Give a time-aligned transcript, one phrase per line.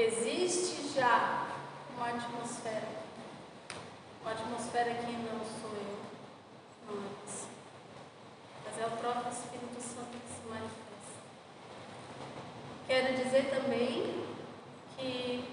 [0.00, 1.46] existe já
[1.96, 2.88] uma atmosfera.
[4.22, 5.98] Uma atmosfera que não sou eu,
[6.86, 7.46] mas,
[8.64, 10.80] mas é o próprio Espírito Santo que se manifesta.
[12.86, 14.24] Quero dizer também
[14.96, 15.49] que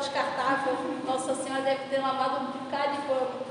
[0.00, 0.74] descartável,
[1.06, 3.50] Nossa Senhora deve ter lavado um bocado de pano.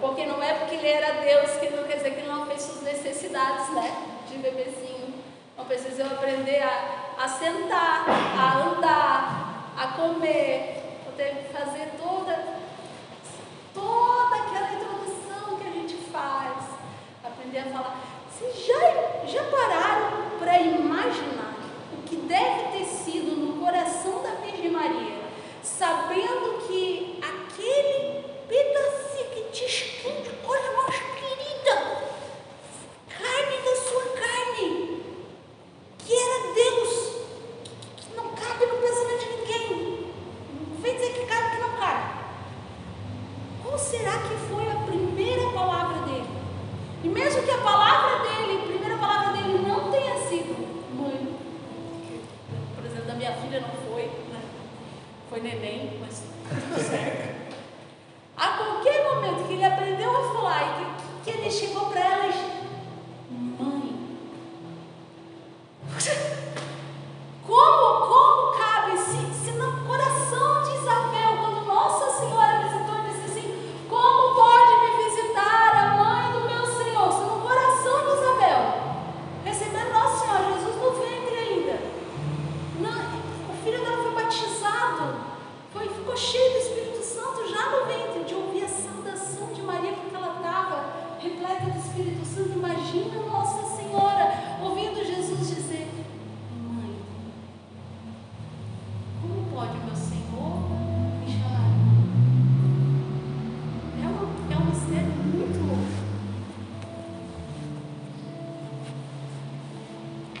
[0.00, 2.62] Porque não é porque ele era Deus que não quer dizer que ele não fez
[2.62, 3.92] suas necessidades, né?
[4.28, 5.14] De bebezinho.
[5.56, 10.98] Não precisa é aprender a, a sentar, a andar, a comer.
[11.06, 12.58] Eu tenho que fazer toda,
[13.74, 16.64] toda aquela introdução que a gente faz.
[17.22, 18.00] Aprender a falar.
[18.30, 21.54] Vocês já, já pararam para imaginar
[21.92, 25.09] o que deve ter sido no coração da Virgem Maria?
[25.80, 27.09] sabendo que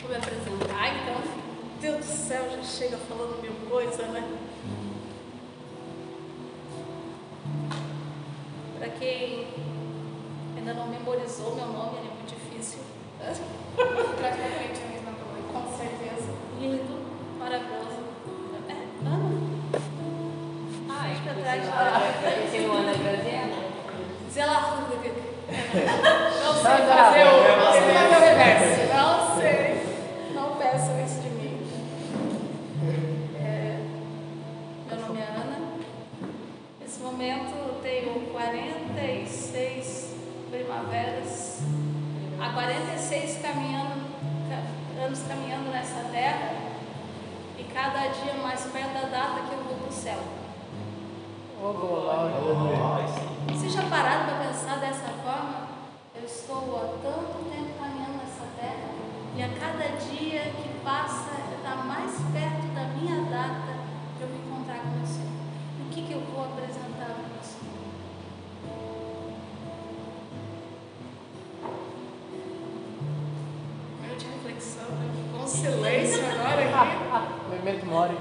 [0.00, 1.22] vou me apresentar, então,
[1.80, 4.38] Deus do céu, já chega falando mil coisa, né?
[8.78, 9.46] Para quem
[10.56, 12.80] ainda não memorizou meu nome, ele é muito difícil.
[50.00, 50.18] céu.
[51.62, 52.34] Oh, glória.
[52.40, 55.68] Oh, Vocês já pararam para pensar dessa forma?
[56.14, 58.88] Eu estou há tanto tempo caminhando nessa terra
[59.36, 63.76] e a cada dia que passa está mais perto da minha data
[64.16, 65.28] de eu me encontrar com o Senhor.
[65.84, 67.80] O que, que eu vou apresentar para o Senhor?
[74.18, 75.38] De reflexão, né?
[75.38, 77.50] com silêncio agora aqui.
[77.54, 78.16] Momento mori.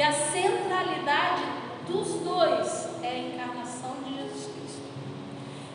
[0.00, 1.42] E a centralidade
[1.86, 4.82] dos dois é a encarnação de Jesus Cristo.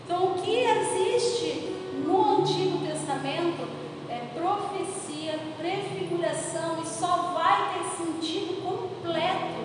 [0.03, 3.67] Então, o que existe no Antigo Testamento
[4.09, 9.63] é profecia, prefiguração e só vai ter sentido completo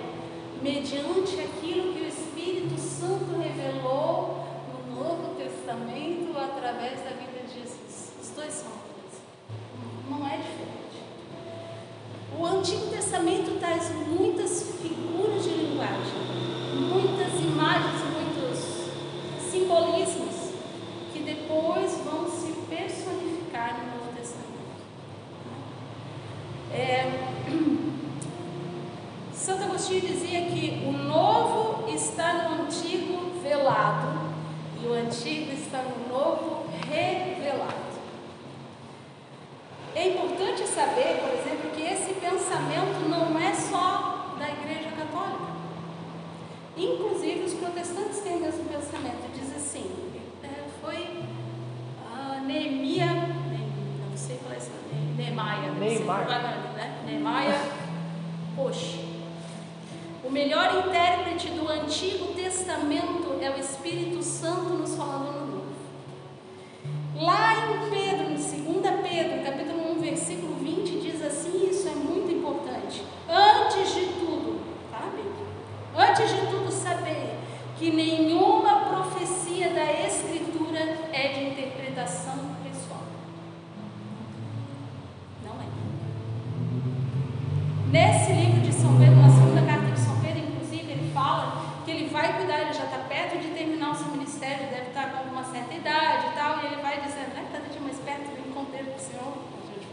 [0.60, 8.12] mediante aquilo que o Espírito Santo revelou no Novo Testamento através da vida de Jesus.
[8.20, 8.89] Os dois são.
[12.60, 16.19] Antigo Testamento traz muitas figuras de linguagem.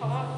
[0.07, 0.36] Aha.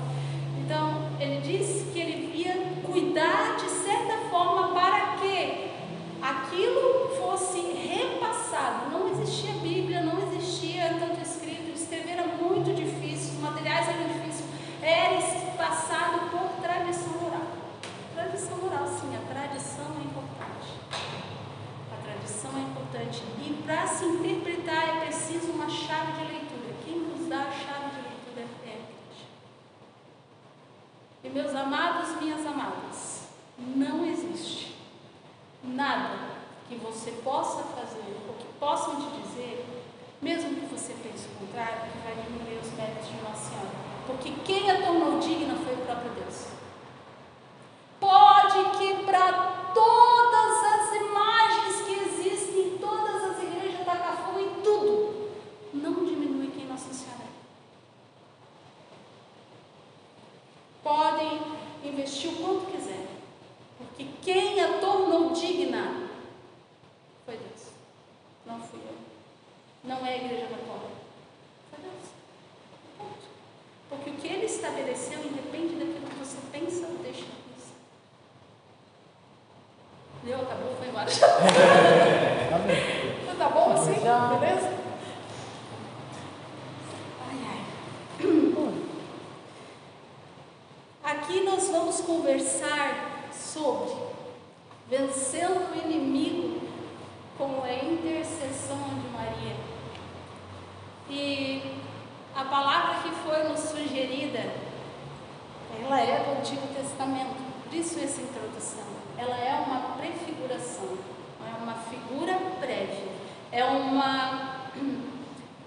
[113.52, 114.56] é uma,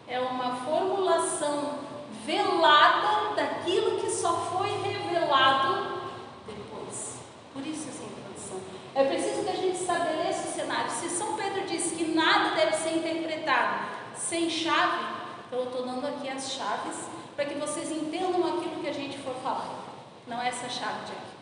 [0.06, 1.80] é uma formulação
[2.24, 6.00] velada daquilo que só foi revelado
[6.46, 7.16] depois.
[7.52, 8.60] Por isso essa introdução.
[8.94, 10.90] É preciso que a gente estabeleça o cenário.
[10.90, 13.86] Se São Pedro disse que nada deve ser interpretado
[14.16, 15.04] sem chave,
[15.46, 16.96] então eu estou dando aqui as chaves
[17.34, 19.82] para que vocês entendam aquilo que a gente for falar.
[20.26, 21.32] Não é essa chave de aqui.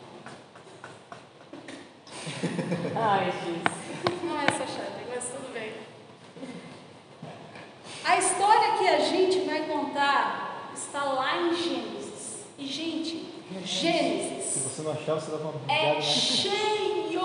[2.97, 4.23] Ai, Jesus.
[4.23, 5.90] Não é essa chave, mas tudo bem.
[8.03, 12.45] A história que a gente vai contar está lá em Gênesis.
[12.57, 13.31] E, gente,
[13.63, 14.45] Gênesis.
[14.45, 16.01] Se você não achar, você dá uma É né?
[16.01, 17.17] cheio de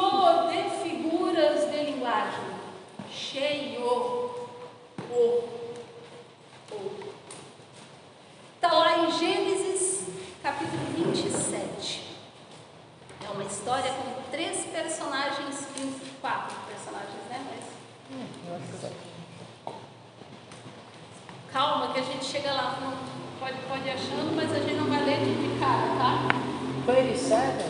[0.82, 2.44] figuras de linguagem.
[3.12, 3.84] Cheio.
[5.10, 5.14] O.
[5.14, 5.48] O.
[8.54, 10.06] Está lá em Gênesis,
[10.42, 10.82] capítulo
[11.12, 12.16] 27.
[13.24, 15.66] É uma história com três personagens,
[16.20, 17.44] quatro personagens, né?
[17.50, 17.64] Mas.
[18.10, 19.05] Hum,
[21.52, 22.78] calma que a gente chega lá.
[22.80, 22.92] Não,
[23.40, 26.28] pode, pode ir achando, mas a gente não vai ler de cara, tá?
[26.86, 27.64] 37?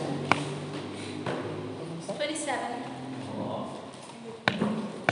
[2.19, 2.83] 27, né?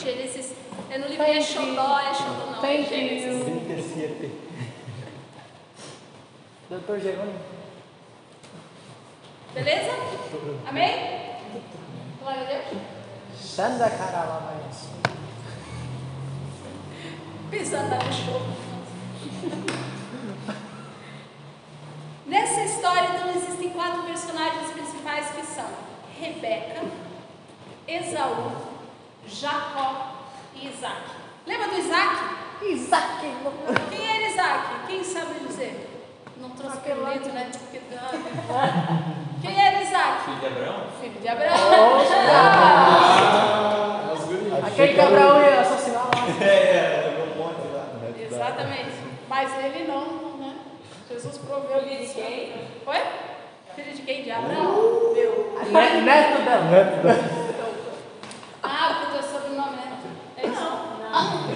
[0.02, 0.54] Gênesis.
[0.92, 2.58] É no livro é Xodó, é Xodó não.
[2.58, 3.48] é Thank Gênesis.
[3.48, 3.60] you.
[3.66, 4.32] 37.
[6.70, 7.40] Doutor Jerônimo.
[9.54, 9.92] Beleza?
[10.68, 10.92] Amém?
[12.22, 12.66] Glória a Deus.
[13.40, 14.90] Sanda carala mais.
[17.58, 18.42] Pisando no show.
[22.28, 25.64] Nessa história, então, existem quatro personagens principais que são
[26.20, 26.82] Rebeca,
[27.88, 28.52] Esaú,
[29.26, 30.16] Jacó
[30.54, 31.02] e Isaac.
[31.48, 32.16] Lembra do Isaac?
[32.62, 33.20] Isaac.
[33.90, 34.68] Quem era Isaac?
[34.88, 35.92] Quem sabe dizer?
[36.42, 37.50] Não trouxe Aquele lá pirulito, né?
[37.58, 37.82] Porque-
[39.42, 40.24] Quem era Isaac?
[40.26, 40.84] Filho de Abraão?
[41.00, 42.02] Filho de Abraão.
[42.34, 44.66] Ah, as gurias.
[44.66, 46.12] Aquele que Abraão ia assassinar lá.
[46.42, 47.86] É, é, levou um monte lá.
[48.20, 48.96] Exatamente.
[49.30, 50.56] Mas ele não, né?
[51.10, 52.14] Jesus proveu Filho de isso.
[52.16, 52.54] quem?
[52.86, 53.02] Oi?
[53.76, 54.24] Filho de quem?
[54.24, 55.14] De Abraão?
[55.14, 55.60] Meu.
[55.72, 56.02] Ne-
[56.72, 57.24] Neto dela.
[58.64, 59.98] Ah, porque o teu sobrenome, né?
[60.38, 60.68] É isso?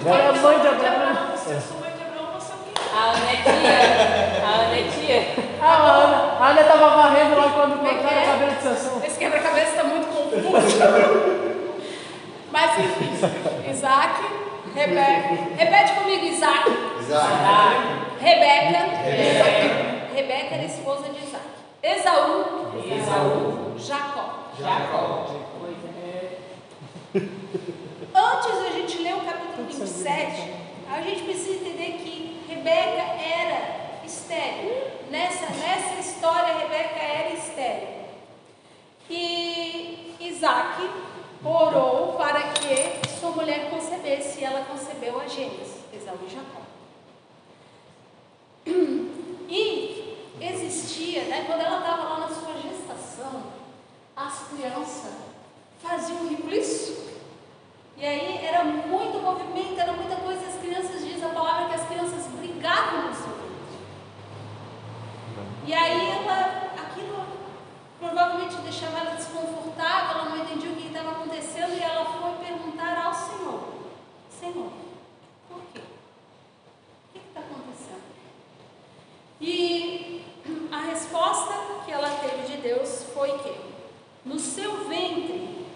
[0.06, 1.36] Ela é mãe de Abraão.
[1.36, 2.72] Se eu sou mãe de Abraão, você é o quê?
[2.94, 4.44] A Ana é tia.
[4.44, 5.20] A Ana é tia.
[5.60, 6.18] Ah, a Ana.
[6.38, 8.24] A Ana tava varrendo lá quando Como é que cortaram é?
[8.24, 9.02] o cabelo de Sansão.
[9.04, 10.78] Esse quebra-cabeça está muito confuso.
[12.52, 14.22] Mas enfim, Isaac,
[14.74, 15.28] Rebeca.
[15.56, 16.70] Repete comigo, Isaac.
[18.20, 18.78] Rebeca.
[20.14, 21.44] Rebeca era esposa de Isaac.
[21.82, 22.72] Esaú.
[22.84, 23.74] Esaú.
[23.78, 24.40] Jacó.
[24.58, 25.26] Jacó.
[28.14, 30.52] Antes da gente ler o capítulo 27,
[30.90, 34.74] a gente precisa entender que Rebeca era estéril.
[35.10, 37.88] Nessa, nessa história, Rebeca era estéril.
[39.08, 40.88] E Isaac
[41.42, 46.60] orou para que sua mulher concebesse, e ela concebeu a Gênesis, Esaú e Jacó.
[49.48, 53.42] E existia, né, quando ela estava lá na sua gestação,
[54.16, 55.12] as crianças
[55.82, 57.10] faziam rebuliço.
[57.96, 60.46] E aí era muito movimento, era muita coisa.
[60.46, 63.78] As crianças, diz a palavra que as crianças brigavam no seu ventre.
[65.66, 67.26] E aí ela, aquilo
[67.98, 73.04] provavelmente deixava ela desconfortável, ela não entendia o que estava acontecendo e ela foi perguntar
[73.04, 73.64] ao Senhor:
[74.30, 74.70] Senhor,
[75.48, 75.80] por quê?
[75.80, 78.02] O que está acontecendo?
[79.40, 80.24] E
[80.72, 83.60] a resposta que ela teve de Deus foi que
[84.24, 85.66] no seu ventre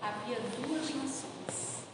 [0.00, 1.84] havia duas nações.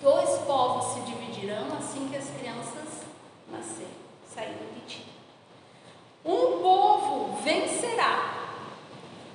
[0.00, 1.68] Dois povos se dividirão
[2.06, 3.02] assim que as crianças
[3.50, 3.90] nascerem,
[4.32, 5.06] saírem de ti.
[6.24, 8.34] Um povo vencerá,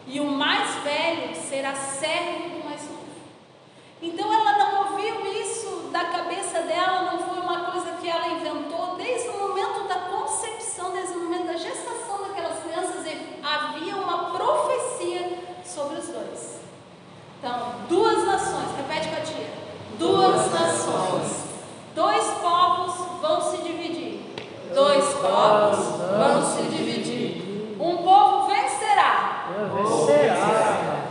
[0.07, 3.01] e o mais velho será servo do mais novo.
[4.01, 8.95] Então ela não ouviu isso da cabeça dela, não foi uma coisa que ela inventou
[8.95, 13.05] desde o momento da concepção, desde o momento da gestação daquelas crianças,
[13.43, 16.61] havia uma profecia sobre os dois.
[17.39, 19.49] Então, duas nações, repete com a tia.
[19.97, 21.50] Duas nações.
[21.93, 24.21] Dois povos vão se dividir.
[24.73, 27.75] Dois povos vão se dividir.
[27.79, 29.47] Um povo vencerá.
[29.75, 31.01] Vencerá.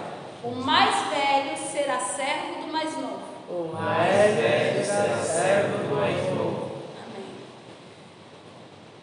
[0.42, 3.20] O mais velho será servo do mais novo.
[3.50, 6.70] O mais velho será servo do mais novo.
[7.04, 7.26] Amém.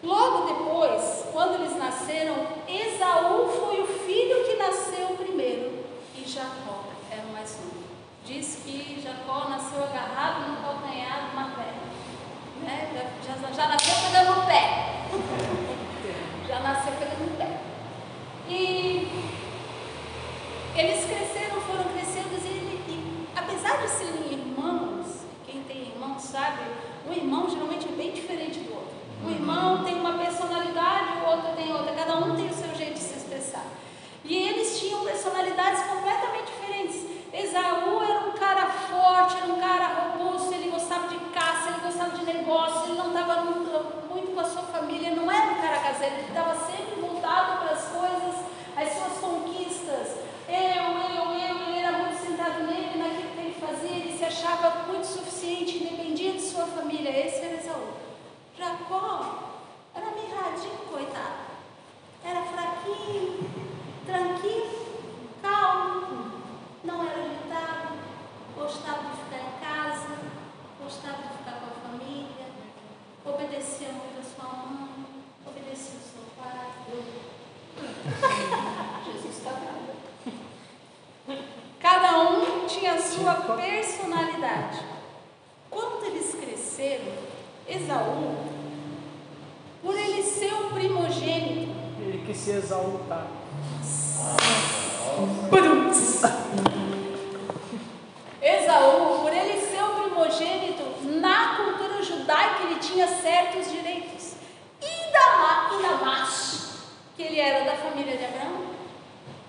[0.02, 2.36] Logo depois, quando eles nasceram,
[2.68, 5.84] Esaú foi o filho que nasceu primeiro
[6.16, 7.86] e Jacó era o mais novo.
[8.28, 11.88] Diz que Jacó nasceu agarrado no calcanhar de uma perna.
[12.62, 13.10] Né?
[13.26, 15.06] Já, já, nasceu pegando no pé.
[16.46, 17.62] Já nasceu pegando no pé.
[18.50, 19.08] E
[20.76, 26.64] eles cresceram, foram crescendo e, e apesar de serem irmãos, quem tem irmão sabe,
[27.10, 28.94] um irmão geralmente é bem diferente do outro.
[29.24, 32.96] Um irmão tem uma personalidade, o outro tem outra, cada um tem o seu jeito
[32.96, 33.66] de se expressar.
[34.26, 37.17] E eles tinham personalidades completamente diferentes.
[37.38, 42.18] Esaú era um cara forte, era um cara robusto, ele gostava de caça, ele gostava
[42.18, 43.70] de negócio, ele não estava muito,
[44.10, 47.74] muito com a sua família, não era um cara caseiro, ele estava sempre voltado para
[47.74, 48.36] as coisas,
[48.76, 50.18] as suas conquistas.
[50.50, 54.86] Eu, eu, eu, ele era muito sentado nele, naquilo que ele fazia, ele se achava
[54.88, 57.10] muito suficiente, independia de sua família.
[57.10, 57.94] Esse era Esaú.
[58.58, 59.44] Jacó
[59.94, 61.46] era mirradinho, coitado.
[62.26, 63.48] Era fraquinho,
[64.06, 64.88] tranquilo,
[65.42, 66.37] calmo.
[92.58, 93.28] Se exaltar.
[98.42, 100.84] Esaú, por ele ser o primogênito,
[101.20, 104.34] na cultura judaica ele tinha certos direitos.
[104.82, 106.70] Ainda mais, ainda mais
[107.16, 108.72] que ele era da família de Abraão,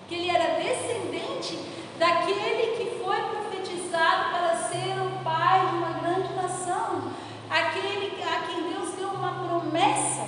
[0.07, 1.57] que ele era descendente
[1.97, 7.11] daquele que foi profetizado para ser o pai de uma grande nação,
[7.49, 10.27] aquele a quem Deus deu uma promessa.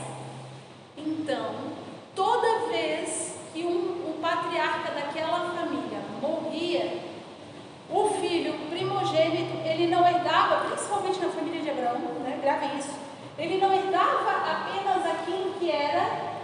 [0.98, 1.72] Então,
[2.16, 7.00] toda vez que um, o patriarca daquela família morria,
[7.90, 12.40] o filho primogênito, ele não herdava, principalmente na família de Abraão, né?
[12.42, 12.94] Gravem isso.
[13.38, 16.36] Ele não herdava apenas aquilo que era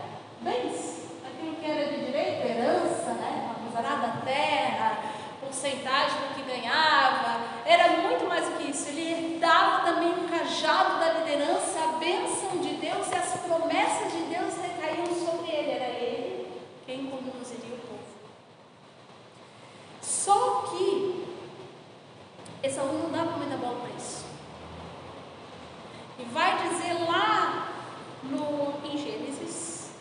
[0.42, 3.56] bens, aquilo que era de direito, herança, né?
[3.72, 4.98] Uma da terra,
[5.40, 7.42] porcentagem do que ganhava.
[7.66, 8.90] Era muito mais do que isso.
[8.90, 14.24] Ele herdava também o cajado da liderança, a bênção de Deus e as promessas de
[14.24, 15.72] Deus recaíam sobre ele.
[15.72, 16.18] Era ele
[16.88, 18.00] quem conduziria o povo.
[20.02, 21.26] Só que
[22.64, 24.26] Esaú não dava muita bola para isso.
[26.18, 27.74] E vai dizer lá
[28.24, 29.92] no, em Gênesis,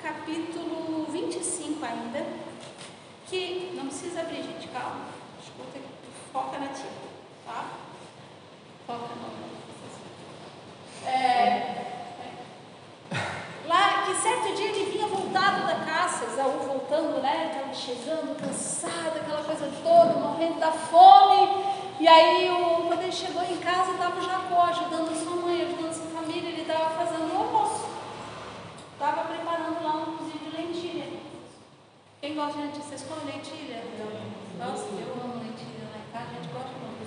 [0.00, 2.24] capítulo 25 ainda,
[3.26, 5.06] que não precisa abrir, gente, calma.
[5.42, 5.78] Escuta,
[6.32, 6.90] foca na tia,
[7.44, 7.66] tá?
[8.86, 9.38] Foca não.
[11.10, 11.88] É,
[13.66, 14.14] lá que
[14.48, 17.50] certo dia ele vinha voltado da caça, Esaú voltando, né?
[17.52, 21.64] Estava chegando, cansado, aquela coisa toda, morrendo da fome.
[22.00, 25.92] E aí, o, quando ele chegou em casa, estava o Jacó ajudando sua mãe, ajudando
[25.92, 27.88] sua família, ele estava fazendo o almoço.
[28.92, 31.06] Estava preparando lá um cozido de lentilha.
[32.20, 32.84] Quem gosta de lentilha?
[32.84, 33.84] Vocês comem lentilha?
[34.58, 37.04] Nossa, eu amo lentilha lá em casa, a gente gosta muito.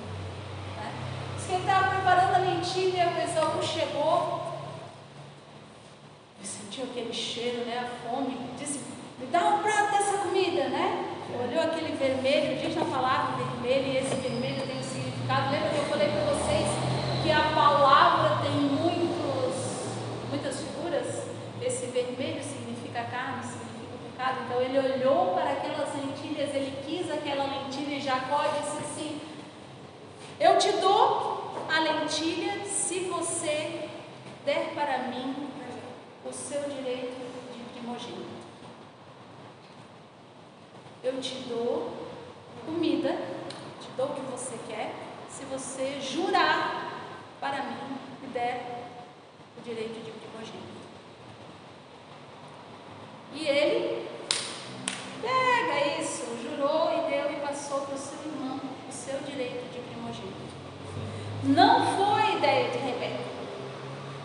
[0.77, 0.93] Né?
[1.35, 4.40] Diz que ele estava preparando a lentilha, o Esaú chegou,
[6.71, 8.79] sentiu aquele cheiro, né, a fome, disse,
[9.19, 11.05] me dá um prato dessa comida, né?
[11.37, 15.51] Olhou aquele vermelho, diz na palavra vermelho, e esse vermelho tem um significado.
[15.51, 16.67] Lembra que eu falei para vocês
[17.23, 19.55] que a palavra tem muitos,
[20.29, 21.23] muitas figuras?
[21.61, 24.37] Esse vermelho significa carne, significa pecado.
[24.45, 29.21] Então ele olhou para aquelas lentilhas, ele quis aquela lentilha, e Jacó disse assim:
[30.39, 33.89] Eu te dou a lentilha se você
[34.45, 35.50] der para mim
[36.25, 37.19] o seu direito
[37.53, 38.41] de primogênito.
[41.03, 41.91] Eu te dou
[42.65, 43.09] comida,
[43.79, 44.93] te dou o que você quer,
[45.29, 46.91] se você jurar
[47.39, 48.83] para mim e der
[49.57, 50.81] o direito de primogênito.
[53.33, 54.07] E ele
[55.21, 59.79] pega isso, jurou e deu e passou para o seu irmão o seu direito de
[59.79, 60.51] primogênito.
[61.43, 63.23] Não foi ideia de Rebeca.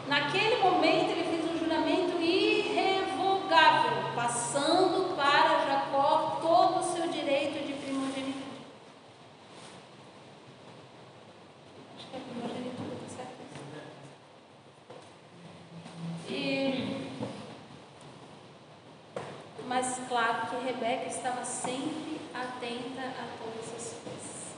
[0.08, 8.46] Naquele momento ele fez juramento irrevogável, passando para Jacó todo o seu direito de primogenitura.
[11.96, 13.32] Acho que é primogenitura, tá certo?
[16.30, 17.10] E,
[19.66, 24.54] mas claro que Rebeca estava sempre atenta a todas as coisas.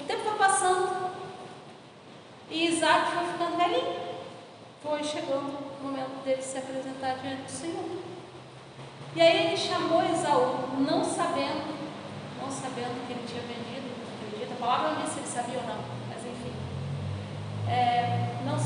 [0.00, 1.12] O tempo foi passando
[2.50, 4.12] e Isaac foi ficando velhinho
[4.82, 7.84] foi chegando momento dele se apresentar diante do Senhor.
[9.14, 11.76] E aí ele chamou Esaú, não sabendo,
[12.40, 13.92] não sabendo que ele tinha vendido,
[14.52, 16.52] a palavra não disse se ele sabia ou não, mas enfim.
[17.68, 18.56] É, não,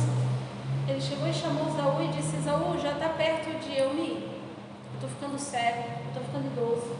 [0.89, 4.43] ele chegou e chamou Esaú e disse, Esaú, já está perto de eu me ir.
[4.95, 6.97] Estou ficando cego, estou ficando idoso.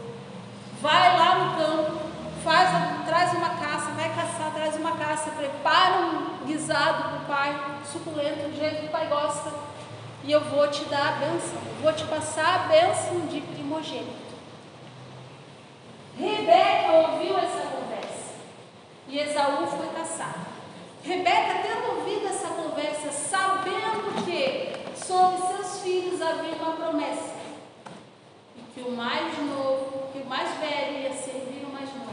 [0.81, 1.99] Vai lá no campo,
[2.43, 2.69] faz,
[3.05, 8.49] traz uma caça, vai caçar, traz uma caça, prepara um guisado para o pai, suculento,
[8.49, 9.51] do jeito que o pai gosta,
[10.27, 14.35] e eu vou te dar a bênção, eu vou te passar a bênção de primogênito.
[16.19, 18.33] Rebeca ouviu essa conversa
[19.07, 20.35] e Esaú foi caçar.
[21.01, 27.37] Rebeca, tendo ouvido essa conversa, sabendo que sobre seus filhos havia uma promessa,
[28.57, 32.11] e que o mais novo, que o mais velho ia servir o mais novo,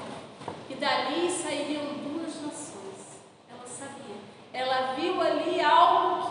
[0.71, 3.19] e dali sairiam duas nações.
[3.51, 4.17] Ela sabia.
[4.53, 6.29] Ela viu ali algo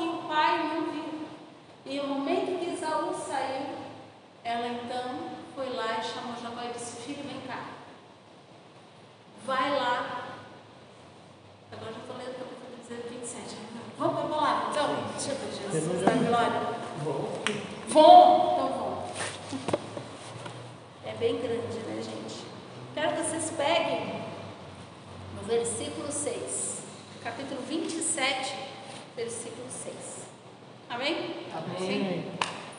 [1.93, 3.67] e o momento que Isaú saiu,
[4.43, 7.67] ela então foi lá e chamou Jacó e disse: Filho, vem cá.
[9.45, 10.39] Vai lá.
[11.71, 12.47] Agora já estou falei, estou
[12.81, 13.55] dizendo 27.
[13.57, 13.81] Né?
[13.93, 14.69] Então, vamos, vamos lá.
[14.71, 14.89] Então,
[15.71, 16.61] Jesus, está glória.
[17.03, 17.29] Bom.
[17.91, 19.11] Bom, então bom.
[21.05, 22.43] É bem grande, né, gente?
[22.95, 24.23] Quero que vocês peguem
[25.35, 26.81] no versículo 6,
[27.23, 28.55] capítulo 27,
[29.15, 30.22] versículo 6.
[30.89, 31.35] Amém?
[31.55, 32.31] Amém.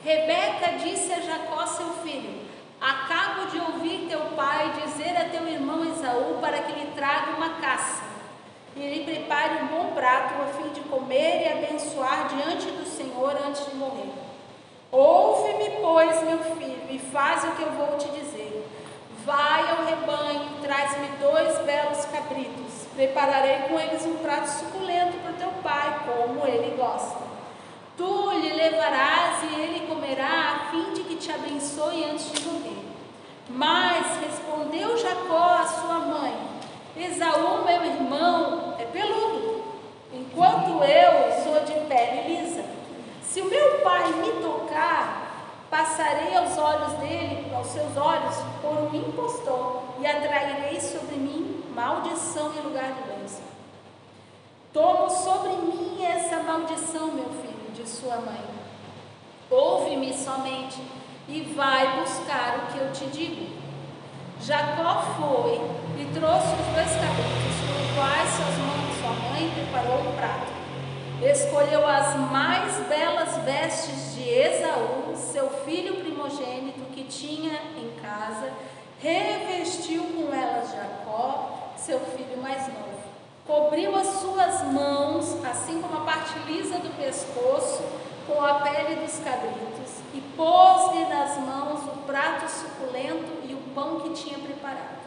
[0.05, 2.43] Rebeca disse a Jacó, seu filho:
[2.81, 7.61] Acabo de ouvir teu pai dizer a teu irmão Esaú para que lhe traga uma
[7.61, 8.05] caça
[8.77, 13.35] e lhe prepare um bom prato a fim de comer e abençoar diante do Senhor
[13.47, 14.11] antes de morrer.
[14.91, 18.69] Ouve-me, pois, meu filho, e faz o que eu vou te dizer.
[19.25, 22.87] Vai ao rebanho, traz-me dois belos cabritos.
[22.95, 27.34] Prepararei com eles um prato suculento para teu pai, como ele gosta.
[27.97, 32.85] Tu lhe levarás e ele comerá, a fim de que te abençoe antes de morrer.
[33.49, 36.35] Mas respondeu Jacó à sua mãe:
[36.97, 39.65] Esaú, meu irmão, é peludo,
[40.13, 42.65] enquanto eu sou de pele lisa.
[43.23, 45.25] Se o meu pai me tocar,
[45.71, 52.53] passarei aos olhos dele, aos seus olhos, por um impostor, e atrairei sobre mim maldição
[52.55, 53.43] em lugar de bênção.
[54.73, 58.45] Tomo sobre mim essa maldição, meu filho, de sua mãe.
[59.51, 60.81] Ouve-me somente
[61.29, 63.47] e vai buscar o que eu te digo.
[64.41, 65.55] Jacó foi
[66.01, 68.31] e trouxe os dois cabritos, com quais
[69.05, 70.53] sua mãe preparou o prato.
[71.23, 78.53] Escolheu as mais belas vestes de Esaú, seu filho primogênito, que tinha em casa,
[79.01, 83.14] revestiu com elas Jacó, seu filho mais novo.
[83.47, 87.83] Cobriu as suas mãos, assim como a parte lisa do pescoço,
[88.27, 93.35] com a pele dos cabritos, e pôs-lhe nas mãos o prato suculento
[93.75, 95.05] pão que tinha preparado.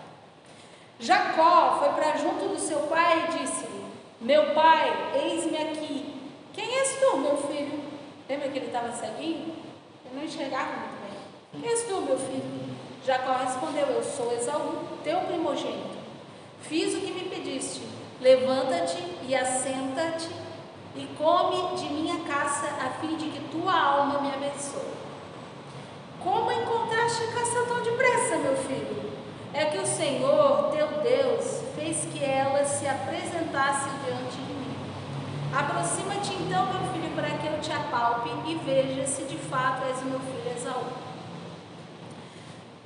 [1.00, 3.86] Jacó foi para junto do seu pai e disse-lhe:
[4.19, 6.15] Meu pai, eis-me aqui.
[6.54, 7.84] Quem és tu, meu filho?
[8.28, 9.56] Lembra que ele estava ceguinho?
[10.06, 11.62] Ele não enxergava muito bem.
[11.62, 12.76] Quem és tu, meu filho?
[13.06, 15.97] Jacó respondeu: Eu sou Esaú, teu primogênito.
[16.62, 17.82] Fiz o que me pediste.
[18.20, 20.30] Levanta-te e assenta-te
[20.96, 24.98] e come de minha caça, a fim de que tua alma me abençoe.
[26.24, 29.12] Como encontraste caça tão depressa, meu filho?
[29.54, 34.76] É que o Senhor, teu Deus, fez que ela se apresentasse diante de mim.
[35.56, 40.04] Aproxima-te então, meu filho, para que eu te apalpe e veja se de fato és
[40.04, 40.86] meu filho Esaú.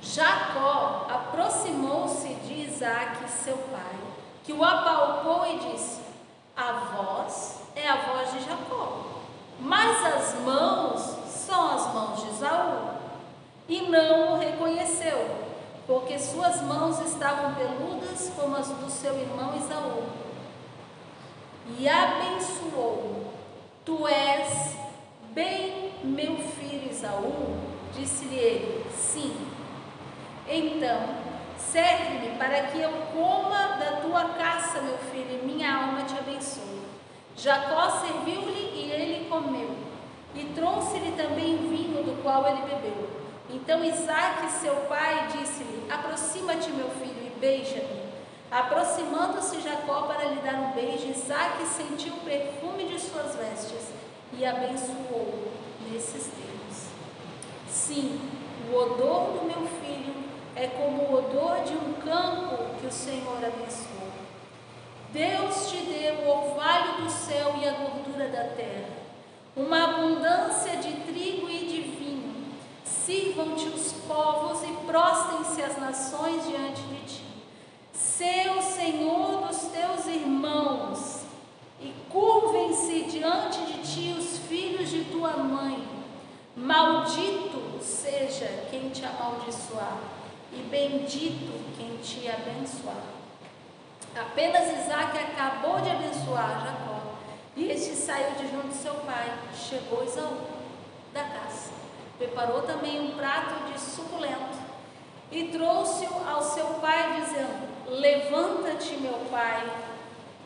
[0.02, 4.11] Jacó aproximou-se de Isaac, seu pai,
[4.44, 6.00] que o apalpou e disse:
[6.56, 9.06] A voz é a voz de Jacó,
[9.60, 12.92] mas as mãos são as mãos de Esaú
[13.68, 15.30] e não o reconheceu,
[15.86, 20.02] porque suas mãos estavam peludas como as do seu irmão Isaú.
[21.78, 23.32] E abençoou:
[23.84, 24.76] Tu és
[25.32, 27.56] bem meu filho Isaú?
[27.96, 29.48] Disse-lhe ele: Sim.
[30.48, 31.21] Então,
[31.70, 36.82] serve-me para que eu coma da tua caça, meu filho, e minha alma te abençoe.
[37.36, 39.76] Jacó serviu-lhe e ele comeu,
[40.34, 43.08] e trouxe-lhe também vinho do qual ele bebeu.
[43.50, 48.02] Então Isaac, seu pai, disse-lhe: Aproxima-te, meu filho, e beija-me.
[48.50, 53.92] Aproximando-se Jacó para lhe dar um beijo, Isaac sentiu o perfume de suas vestes
[54.36, 55.52] e abençoou
[55.90, 56.86] nesses termos.
[57.66, 58.20] Sim,
[58.70, 60.21] o odor do meu filho
[60.56, 64.12] é como o odor de um campo que o Senhor abençoou.
[65.12, 68.88] Deus te deu o orvalho do céu e a gordura da terra,
[69.56, 71.82] uma abundância de trigo e de
[73.04, 77.24] Sirvam-te os povos e prostem-se as nações diante de ti.
[77.92, 81.22] Sê o Senhor dos teus irmãos
[81.80, 85.84] e curvem-se diante de ti os filhos de tua mãe.
[86.56, 89.98] Maldito seja quem te amaldiçoar
[90.52, 93.04] e bendito quem te abençoar.
[94.14, 97.00] Apenas Isaac acabou de abençoar Jacó
[97.56, 100.36] e este saiu de junto de seu pai, chegou Isaú
[101.12, 101.82] da caça
[102.22, 104.62] preparou também um prato de suculento
[105.30, 109.68] e trouxe-o ao seu pai, dizendo: Levanta-te, meu pai,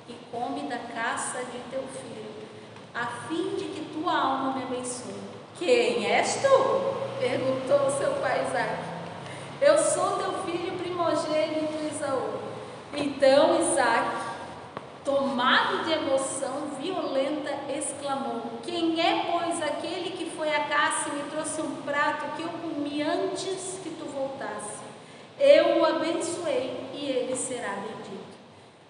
[0.08, 2.32] e come da caça de teu filho,
[2.94, 5.14] a fim de que tua alma me abençoe.
[5.58, 7.18] Quem és tu?
[7.18, 8.95] perguntou seu pai Isaac.
[9.60, 12.40] Eu sou teu filho primogênito Isaú.
[12.94, 14.26] Então Isaac
[15.06, 21.30] tomado de emoção violenta, exclamou: Quem é, pois, aquele que foi à caça e me
[21.30, 24.84] trouxe um prato que eu comi antes que tu voltasse?
[25.38, 28.36] Eu o abençoei e ele será bendito.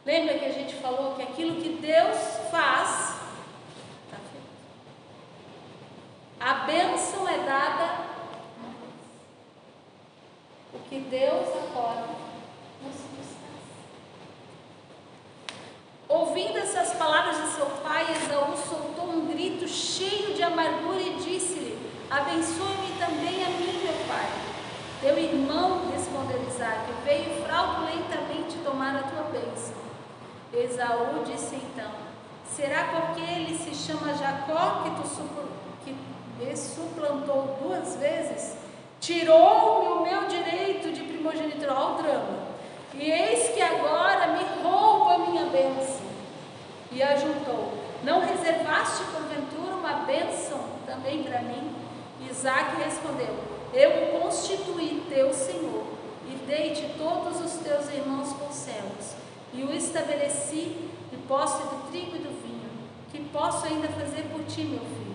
[0.06, 2.16] Lembra que a gente falou que aquilo que Deus
[2.50, 3.16] faz,
[4.04, 4.46] está feito.
[6.40, 8.05] A bênção é dada
[10.88, 12.06] que Deus acorda
[12.82, 13.36] nos cristãos.
[16.08, 21.90] Ouvindo essas palavras de seu pai, Esaú soltou um grito cheio de amargura e disse-lhe:
[22.08, 24.30] Abençoe-me também a mim, meu pai.
[25.00, 29.74] Teu irmão, respondeu Isaac, veio fraudulentamente tomar a tua bênção.
[30.52, 31.90] Esaú disse então:
[32.48, 35.96] Será porque ele se chama Jacó que tu que
[36.38, 38.65] me suplantou duas vezes?
[39.06, 42.38] Tirou-me o meu direito de primogenitura ao drama.
[42.92, 46.04] E eis que agora me rouba a minha bênção.
[46.90, 51.72] E ajuntou: Não reservaste porventura uma bênção também para mim?
[52.28, 53.32] Isaac respondeu:
[53.72, 55.84] Eu o constituí teu senhor,
[56.26, 59.14] e dei-te todos os teus irmãos conselhos,
[59.54, 62.70] e o estabeleci de posse do trigo e do vinho.
[63.12, 65.05] Que posso ainda fazer por ti, meu filho?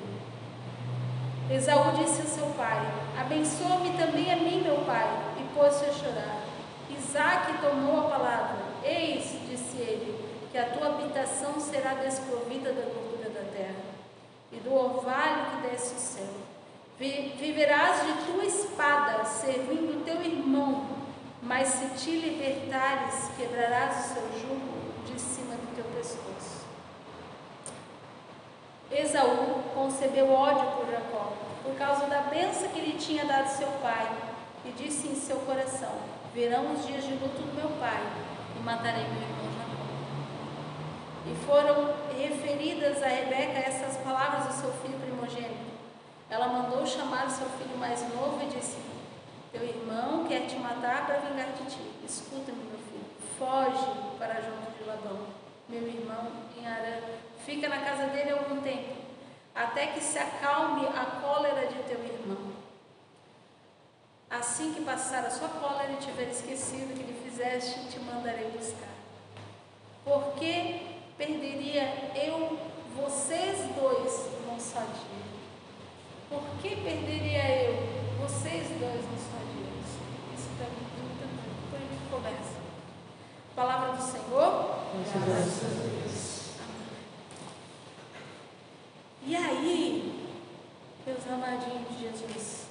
[1.53, 2.79] Esaú disse a seu pai:
[3.19, 5.05] Abençoa-me também a mim, meu pai,
[5.37, 6.43] e pôs-se a chorar.
[6.89, 13.29] Isaac tomou a palavra: Eis, disse ele, que a tua habitação será desprovida da gordura
[13.29, 13.83] da terra
[14.51, 16.27] e do orvalho que desce o céu.
[16.97, 20.85] Viverás de tua espada, servindo teu irmão,
[21.41, 26.70] mas se te libertares, quebrarás o seu jugo de cima do teu pescoço.
[28.91, 31.31] Esaú concebeu ódio por Jacó,
[31.63, 34.11] por causa da benção que lhe tinha dado seu pai,
[34.65, 35.93] e disse em seu coração:
[36.33, 38.01] Verão os dias de luto do meu pai,
[38.57, 39.81] e matarei meu irmão Jacó.
[41.25, 45.71] E foram referidas a Rebeca essas palavras do seu filho primogênito.
[46.29, 48.77] Ela mandou chamar seu filho mais novo e disse:
[49.53, 51.91] Teu irmão quer te matar para vingar de ti.
[52.05, 53.05] Escuta-me, meu filho.
[53.39, 55.27] Foge para junto de Labão,
[55.69, 56.27] meu irmão
[56.57, 56.99] em Arã.
[57.45, 58.95] Fica na casa dele algum tempo,
[59.55, 62.51] até que se acalme a cólera de teu irmão.
[64.29, 68.87] Assim que passar a sua cólera e tiver esquecido que lhe fizeste, te mandarei buscar.
[70.05, 70.81] Porque
[71.17, 72.57] perderia eu
[72.95, 75.21] vocês dois num só dia?
[76.29, 77.75] Por que perderia eu
[78.21, 79.71] vocês dois num só dia?
[80.33, 81.01] Isso está muito,
[81.65, 82.61] depois a gente conversa.
[83.55, 84.79] Palavra do Senhor.
[85.25, 86.40] Graças.
[89.23, 90.27] E aí,
[91.05, 92.65] meus amadinhos de Jesus,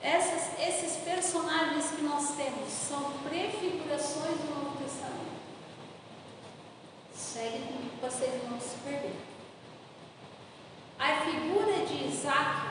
[0.00, 5.38] essas, esses personagens que nós temos são prefigurações do Novo Testamento.
[7.14, 9.16] Segue comigo para vocês não se perderem.
[10.98, 12.68] A figura de Isaac,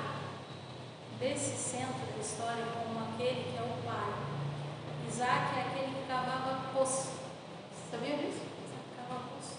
[1.20, 4.14] desse centro da história, como aquele que é o pai.
[5.08, 7.12] Isaac é aquele que cavava poço.
[7.92, 8.42] Sabia disso?
[8.66, 9.58] Isaac cavava poço.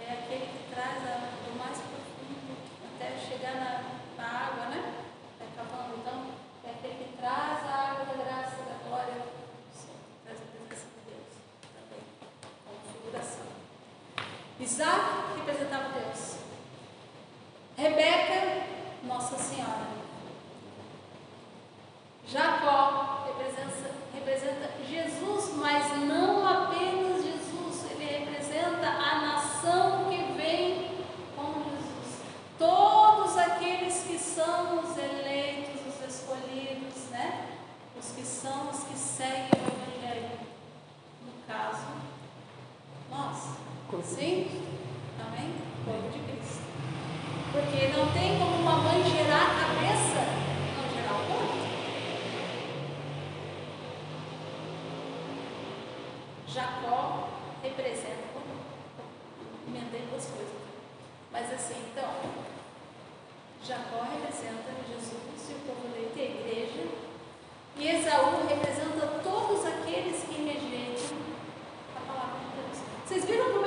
[0.00, 2.56] É aquele que traz a, do mais profundo
[2.94, 3.82] até chegar na,
[4.16, 4.94] na água, né?
[5.56, 5.96] Cavando.
[5.98, 6.26] Então,
[6.64, 9.24] é aquele que traz a água da graça, da glória,
[10.24, 11.34] traz a presença de Deus
[11.74, 12.02] também,
[12.64, 13.46] como figuração.
[14.60, 16.36] Isaac representava Deus.
[17.76, 18.66] Rebeca,
[19.02, 19.98] Nossa Senhora.
[22.24, 30.98] Jacó representa, representa Jesus, mas não apenas Jesus, ele representa a nação que vem
[31.34, 32.20] com Jesus.
[32.58, 37.46] Todos aqueles que são os eleitos, os escolhidos, né?
[37.98, 40.38] Os que são os que seguem o Evangelho.
[41.24, 41.86] No caso,
[43.10, 43.56] nós.
[44.04, 44.46] Sim?
[45.18, 45.54] Amém?
[45.84, 46.62] Corpo de Cristo.
[47.52, 50.20] Porque não tem como uma mãe gerar a cabeça,
[50.76, 51.58] não gerar o corpo.
[56.58, 57.28] Jacó
[57.62, 58.34] representa,
[59.68, 60.58] emendei duas coisas.
[61.30, 62.10] Mas assim, então,
[63.64, 66.88] Jacó representa Jesus e o povo eleito, a igreja.
[67.76, 71.16] E Esaú representa todos aqueles que rejeitam
[71.96, 72.78] a palavra de Deus.
[73.06, 73.57] Vocês viram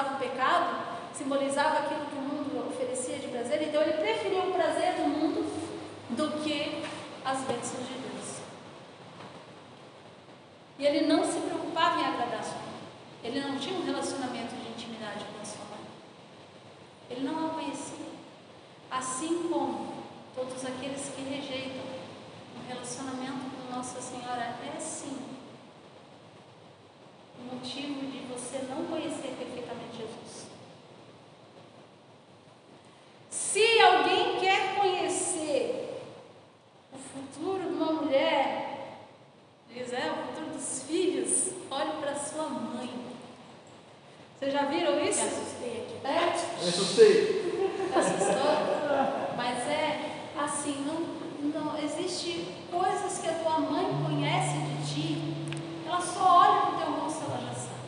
[0.00, 0.90] simbolizava o pecado?
[1.12, 3.62] Simbolizava aquilo que o mundo oferecia de prazer?
[3.62, 5.44] Então ele preferiu o prazer do mundo
[6.10, 6.82] do que
[7.24, 8.40] as bênçãos de Deus.
[10.78, 12.80] E ele não se preocupava em agradar a sua mãe.
[13.22, 15.84] Ele não tinha um relacionamento de intimidade com a sua mãe.
[17.10, 18.10] Ele não a conhecia.
[18.90, 21.84] Assim como todos aqueles que rejeitam
[22.56, 25.29] o relacionamento com Nossa Senhora é sim
[27.40, 30.46] o motivo de você não conhecer perfeitamente Jesus.
[33.30, 36.02] Se alguém quer conhecer
[36.92, 38.98] o futuro de uma mulher,
[39.72, 42.90] diz é o futuro dos filhos, olhe para sua mãe.
[44.38, 45.20] Vocês já viram isso?
[45.22, 46.06] Me assustei aqui.
[46.06, 46.62] É?
[46.62, 47.40] Eu assustei.
[47.94, 49.36] Assustou?
[49.36, 55.34] Mas é assim, não, não existe coisas que a tua mãe conhece de ti,
[55.86, 57.80] ela só olha para o teu rosto, ela já sabe.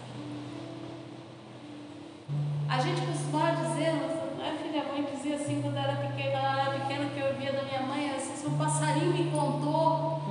[2.68, 7.10] A gente costumava dizer, a filha mãe dizia assim quando era pequena, ela era pequena
[7.10, 10.22] que eu ouvia da minha mãe, assim, se um passarinho me contou,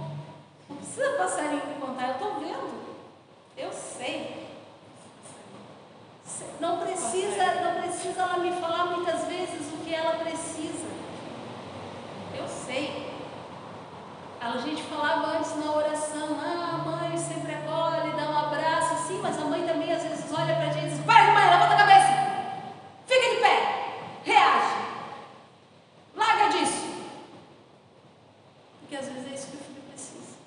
[0.69, 2.81] não precisa passarinho me contar, eu estou vendo,
[3.57, 4.49] eu sei.
[6.59, 10.87] Não precisa, não precisa ela me falar muitas vezes o que ela precisa.
[12.35, 13.11] Eu sei.
[14.39, 19.19] A gente falava antes na oração, ah, a mãe sempre acolhe, dá um abraço, sim,
[19.21, 21.77] mas a mãe também às vezes olha pra gente e diz, vai mãe, levanta a
[21.77, 22.07] cabeça,
[23.05, 23.41] fica de
[24.41, 24.75] reage,
[26.15, 27.05] larga disso.
[28.79, 30.37] Porque às vezes é isso que o filho precisa.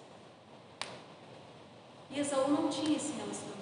[2.10, 3.54] E Esaú não tinha esse relacionamento.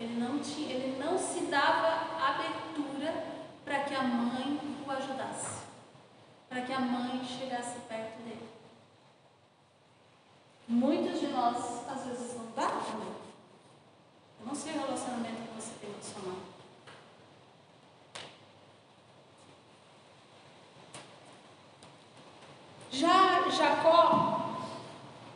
[0.00, 3.24] Ele não, tinha, ele não se dava abertura
[3.64, 5.62] para que a mãe o ajudasse,
[6.48, 8.48] para que a mãe chegasse perto dele.
[10.66, 11.56] Muitos de nós,
[11.88, 13.14] às vezes, não dá também.
[14.40, 16.50] Eu não sei o relacionamento que você tem com sua mãe.
[22.92, 24.56] Já Jacó,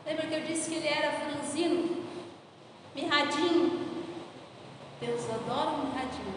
[0.03, 2.03] lembra que eu disse que ele era franzino,
[2.95, 3.85] mirradinho?
[4.99, 6.33] Deus adora um mirradinho.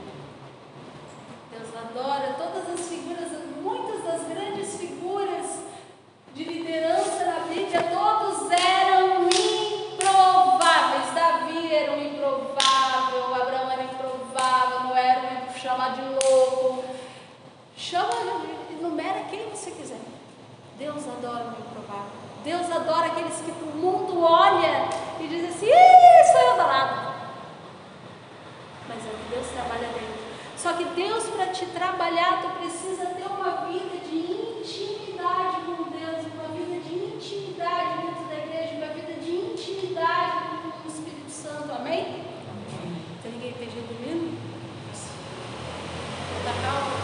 [1.51, 3.31] Deus adora todas as figuras,
[3.63, 5.61] muitas das grandes figuras
[6.35, 11.15] de liderança na Bíblia, todos eram improváveis.
[11.15, 16.85] Davi era um improvável, Abraão era improvável, Noé era um chamado de louco.
[17.79, 18.13] Chama,
[18.79, 20.01] enumera quem você quiser.
[20.79, 21.58] Deus adora o.
[22.45, 24.89] Deus adora aqueles que o mundo olha
[25.21, 27.15] e diz assim, isso é danado.
[28.89, 30.29] Mas é que Deus trabalha dentro.
[30.57, 34.17] Só que Deus, para te trabalhar, tu precisa ter uma vida de
[34.59, 40.33] intimidade com Deus, uma vida de intimidade dentro da igreja, uma vida de intimidade
[40.83, 41.73] com o Espírito Santo.
[41.73, 42.25] Amém?
[43.23, 44.37] Tem ninguém esteja dormindo?
[46.45, 46.98] Tá calma?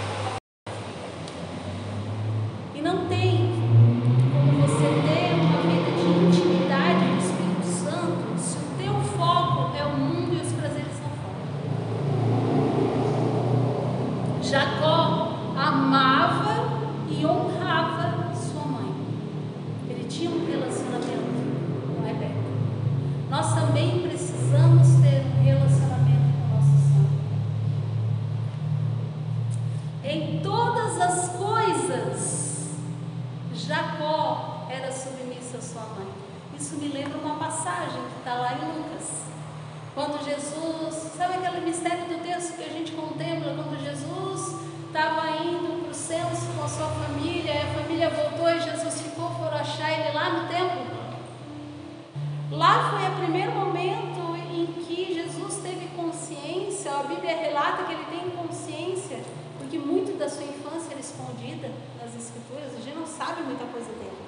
[52.57, 58.05] Lá foi o primeiro momento em que Jesus teve consciência, a Bíblia relata que ele
[58.05, 59.19] tem consciência,
[59.59, 63.91] porque muito da sua infância era escondida nas Escrituras, a gente não sabe muita coisa
[63.95, 64.23] dele.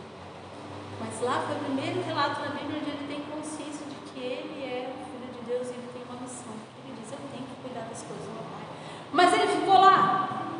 [0.98, 4.64] Mas lá foi o primeiro relato na Bíblia onde ele tem consciência de que ele
[4.64, 6.50] é o Filho de Deus e ele tem uma missão.
[6.82, 8.66] Ele diz: Eu tenho que cuidar das coisas do meu pai.
[9.12, 10.50] Mas ele ficou lá.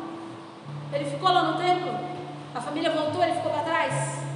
[0.93, 1.91] Ele ficou lá no templo.
[2.55, 4.26] A família voltou, ele ficou para trás.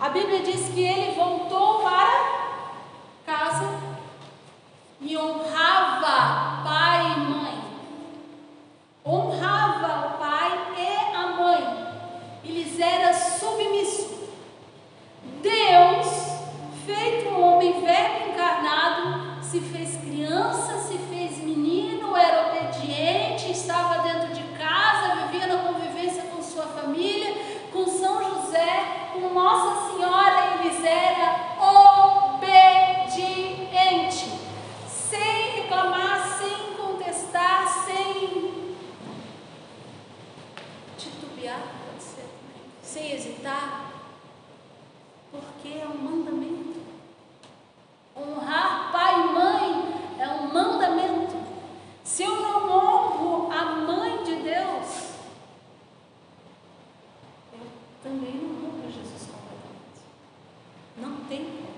[0.00, 2.70] A Bíblia diz que ele voltou para
[3.26, 3.78] casa
[4.98, 7.64] e honrava pai e mãe.
[9.04, 11.86] Honrava o pai e a mãe.
[12.42, 14.30] E lhes era submisso.
[15.42, 16.08] Deus,
[16.86, 24.32] feito um homem verbo encarnado, se fez criança, se fez menino, era obediente, estava dentro
[24.32, 27.34] de casa, vivia na convivência com sua família,
[27.72, 31.56] com São José, com Nossa Senhora, e lhes era
[32.38, 33.50] obediente,
[34.86, 38.50] sem reclamar, sem contestar, sem
[41.58, 42.26] pode ser,
[42.82, 43.90] sem hesitar
[45.30, 46.80] porque é um mandamento.
[48.16, 51.36] Honrar pai e mãe é um mandamento.
[52.02, 55.10] Se eu não honro a mãe de Deus,
[57.52, 57.66] eu
[58.02, 60.00] também não honro Jesus completamente.
[60.96, 61.70] Não tem como.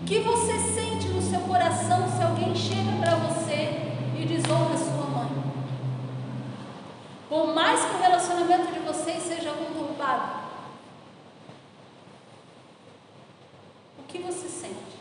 [0.00, 4.89] O que você sente no seu coração se alguém chega para você e desonra sua?
[7.30, 10.40] Por mais que o relacionamento de vocês seja conturbado,
[13.96, 14.98] O que você sente?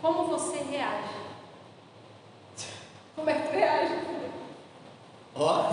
[0.00, 1.16] Como você reage?
[3.16, 3.94] Como é que tu reage?
[5.34, 5.66] Ó,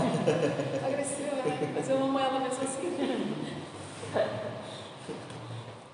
[0.88, 1.72] Agressiva, né?
[1.76, 2.98] Mas eu amo ela mesmo assim.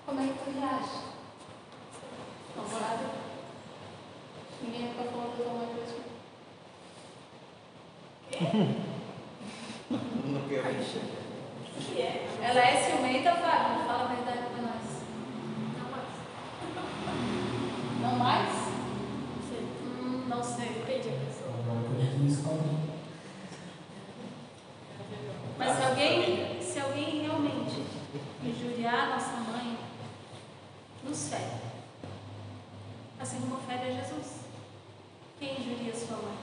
[0.05, 0.99] Como é que tu reage?
[2.55, 3.03] Não sabe?
[4.61, 5.99] Ninguém nunca falou da tua mãe pra ti.
[10.35, 11.01] não quero mexer.
[11.79, 12.27] que é?
[12.41, 13.85] Ela é ciumenta, Fábio?
[13.85, 14.85] Fala a verdade pra nós.
[18.01, 18.49] Não mais?
[19.81, 20.69] Hum, não sei.
[20.69, 21.53] Depende da pessoa.
[25.57, 27.83] Mas se alguém, se alguém realmente
[28.43, 29.77] injuriar nossa mãe,
[31.03, 31.55] nos fere.
[33.19, 34.41] Assim como fere a Jesus.
[35.39, 36.37] Quem injuria sua mãe?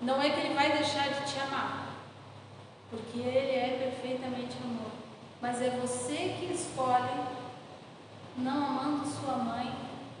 [0.00, 1.88] Não é que ele vai deixar de te amar,
[2.88, 4.90] porque ele é perfeitamente amor.
[5.42, 7.20] Mas é você que escolhe,
[8.38, 9.70] não amando sua mãe,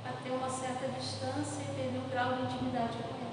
[0.04, 3.30] a ter uma certa distância e perder o grau de intimidade com ela.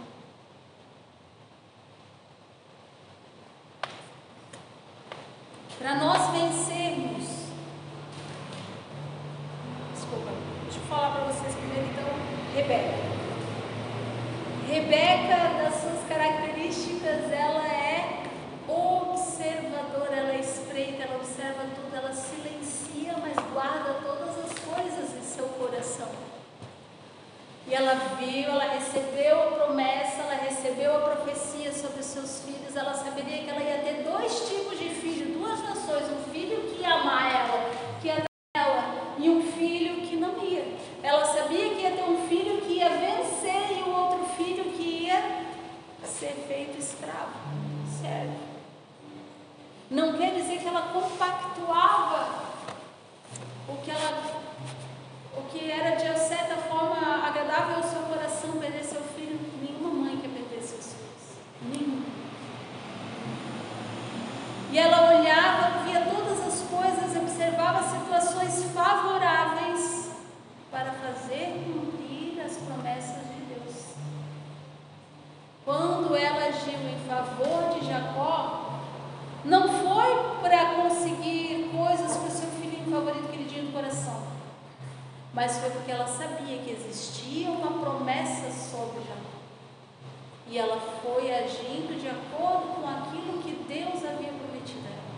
[5.80, 7.48] Para nós vencermos.
[9.94, 10.32] Desculpa,
[10.64, 12.08] deixa eu falar para vocês primeiro então,
[12.56, 13.08] Rebeca.
[15.28, 18.24] Rebeca, das suas características, ela é
[18.66, 25.22] observadora, ela é espreita, ela observa tudo, ela silencia, mas guarda todas as coisas em
[25.22, 26.08] seu coração.
[27.68, 32.94] E ela viu, ela recebeu a promessa, ela recebeu a profecia sobre seus filhos, ela
[32.94, 36.94] saberia que ela ia ter dois tipos de filho, duas nações, um filho que ia
[36.94, 37.70] amar ela,
[38.02, 38.26] que ia dar
[38.56, 40.66] ela, e um filho que não ia.
[41.04, 45.06] Ela sabia que ia ter um filho que ia vencer e um outro filho que
[45.06, 45.48] ia
[46.04, 47.32] ser feito escravo.
[48.02, 48.34] Sério.
[49.90, 52.48] Não quer dizer que ela compactuava
[53.70, 54.48] o que ela
[55.38, 60.18] o que era de certa forma agradável ao seu coração perder seu filho, nenhuma mãe
[60.18, 61.38] quer perder seus filhos.
[61.62, 62.06] Nenhuma.
[64.72, 70.12] E ela olhava, via todas as coisas, observava situações favoráveis
[70.72, 73.94] para fazer cumprir as promessas de Deus.
[75.64, 78.80] Quando ela agiu em favor de Jacó,
[79.46, 84.38] não foi para conseguir coisas para o seu filhinho favorito que ele tinha no coração
[85.38, 89.38] mas foi porque ela sabia que existia uma promessa sobre Jacó.
[90.48, 95.14] E ela foi agindo de acordo com aquilo que Deus havia prometido a ela.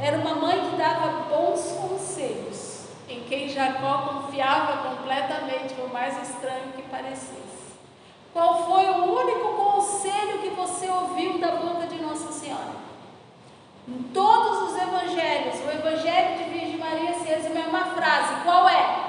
[0.00, 6.72] Era uma mãe que dava bons conselhos, em quem Jacó confiava completamente, por mais estranho
[6.74, 7.76] que parecesse.
[8.32, 10.48] Qual foi o único conselho que
[13.88, 18.68] em todos os evangelhos, o evangelho de Virgem Maria se resume a uma frase: qual
[18.68, 19.08] é?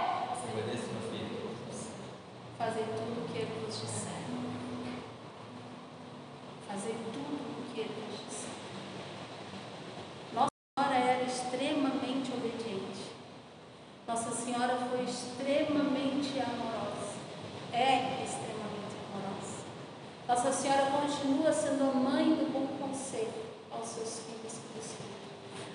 [2.57, 4.23] Fazer tudo o que ele vos disser.
[6.65, 8.49] Fazer tudo o que ele vos disser.
[10.33, 13.11] Nossa Senhora era extremamente obediente.
[14.07, 17.19] Nossa Senhora foi extremamente amorosa.
[17.73, 19.65] É extremamente amorosa.
[20.25, 25.29] Nossa Senhora continua sendo a mãe do bom conceito aos seus filhos Espírito.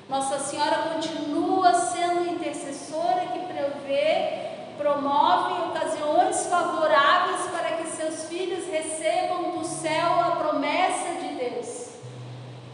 [0.08, 9.58] Nossa Senhora continua sendo intercessora que prevê, promove ocasiões favoráveis para que seus filhos recebam
[9.58, 11.94] do céu a promessa de Deus.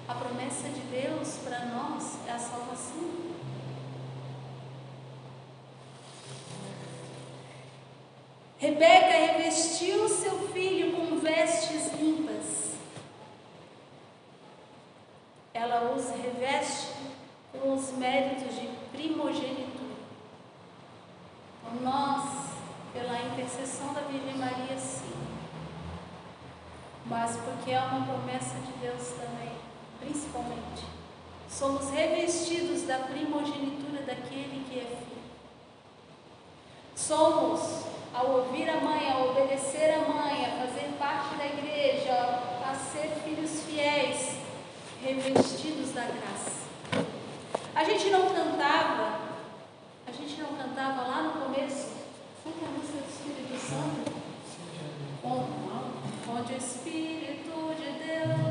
[0.08, 3.20] A promessa de Deus para nós é a salvação.
[8.58, 12.69] Rebeca revestiu seu filho com vestes limpas.
[16.00, 16.94] Ela os reveste
[17.52, 19.90] com os méritos de primogenitura.
[21.82, 22.24] Nós,
[22.94, 25.12] pela intercessão da Virgem Maria, sim.
[27.04, 29.52] Mas porque é uma promessa de Deus também,
[30.00, 30.86] principalmente.
[31.50, 35.22] Somos revestidos da primogenitura daquele que é filho.
[36.96, 37.84] Somos
[38.14, 42.12] ao ouvir a mãe, a obedecer a mãe, a fazer parte da igreja,
[42.66, 44.29] a ser filhos fiéis,
[45.02, 46.60] revestidos da graça.
[47.74, 49.20] A gente não cantava,
[50.06, 51.92] a gente não cantava lá no começo,
[52.42, 54.20] foi a música do Espírito Santo?
[55.24, 58.49] Onde o Espírito de Deus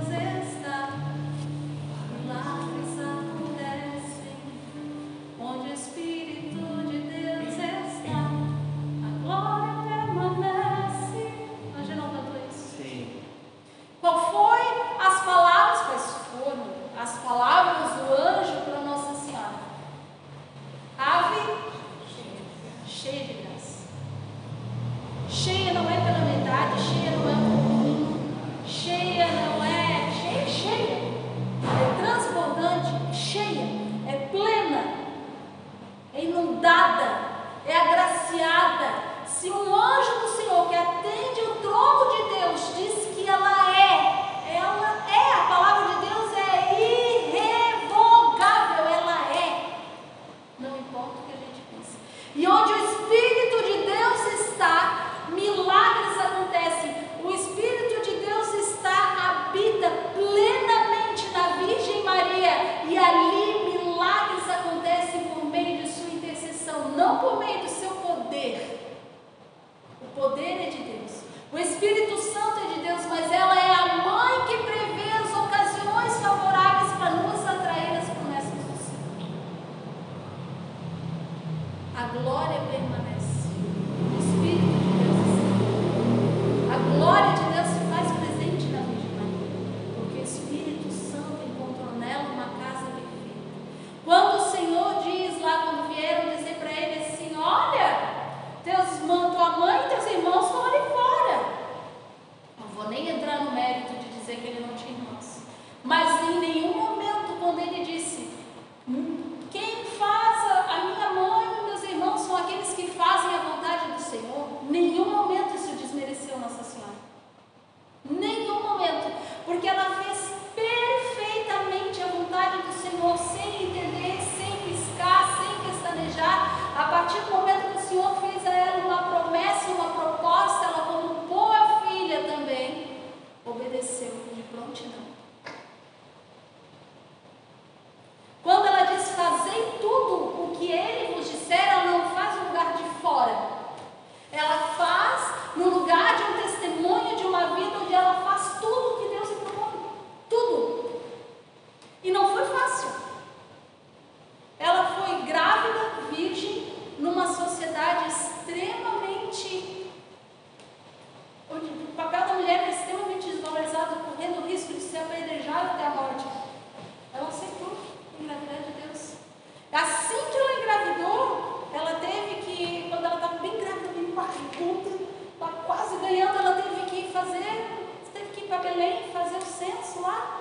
[178.79, 180.39] Belém fazer o censo lá.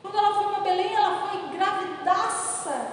[0.00, 2.92] Quando ela foi para Belém, ela foi gravidaça,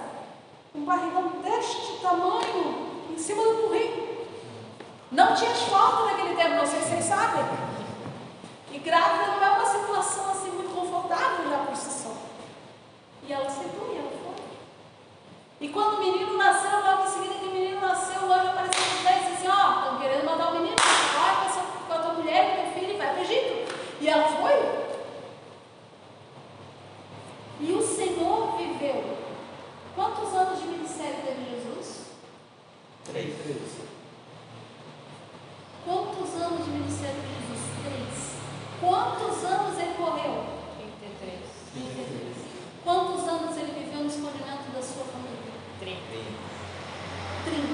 [0.74, 4.26] um barrigão deste tamanho, em cima do burrinho.
[5.12, 7.44] Não tinha asfalto naquele tempo, não sei se vocês sabem.
[8.72, 12.16] E grávida não é uma situação assim muito confortável já por si só.
[13.28, 14.44] E ela aceitou e ela foi.
[15.60, 18.82] E quando o menino nasceu, logo em seguida que o menino nasceu, o anjo apareceu
[19.02, 21.62] para ela e disse assim, ó, estão querendo mandar o menino, vai com a, sua,
[21.86, 23.72] com a tua mulher, com o teu filho e vai para o Egito.
[24.00, 24.82] E ela foi.
[45.92, 47.72] 30.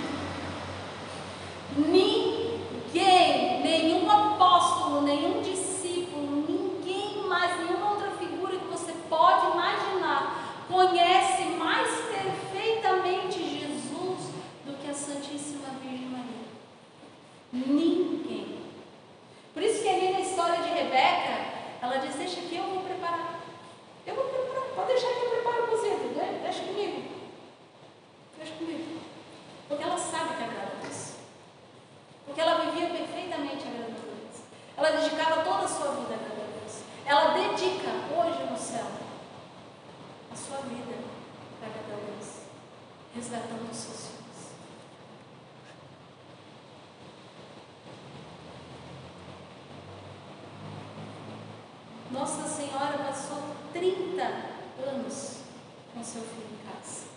[1.76, 11.42] Ninguém, nenhum apóstolo, nenhum discípulo, ninguém mais, nenhuma outra figura que você pode imaginar conhece
[11.58, 14.30] mais perfeitamente Jesus
[14.64, 16.48] do que a Santíssima Virgem Maria.
[17.52, 18.58] Ninguém.
[19.52, 21.46] Por isso que ali na história de Rebeca,
[21.82, 23.40] ela diz: Deixa que eu vou preparar.
[24.06, 24.68] Eu vou preparar.
[24.74, 26.40] Pode deixar que eu preparo você, né?
[26.42, 27.02] Deixa comigo.
[28.38, 28.98] Deixa comigo.
[29.68, 31.12] Porque ela sabe que agrada a Deus.
[32.24, 34.42] Porque ela vivia perfeitamente agradando a Deus.
[34.76, 36.82] Ela dedicava toda a sua vida a agradar a Deus.
[37.04, 38.86] Ela dedica hoje no céu
[40.32, 40.96] a sua vida
[41.60, 42.28] para agradar a Deus,
[43.14, 44.18] resgatando os seus filhos.
[52.10, 53.42] Nossa Senhora passou
[53.74, 54.22] 30
[54.86, 55.40] anos
[55.92, 57.08] com seu filho em casa.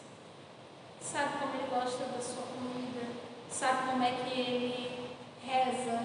[1.01, 3.07] Sabe como ele gosta da sua comida,
[3.49, 5.09] sabe como é que ele
[5.45, 5.99] reza,